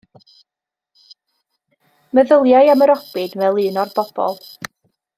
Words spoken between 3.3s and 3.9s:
fel un